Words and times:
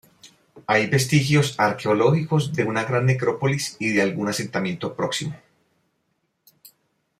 Hay 0.65 0.87
vestigios 0.87 1.53
arqueológicos 1.59 2.51
de 2.53 2.63
una 2.63 2.85
gran 2.85 3.05
necrópolis 3.05 3.75
y 3.79 3.93
de 3.93 4.01
algún 4.01 4.29
asentamiento 4.29 4.95
próximo. 4.95 5.35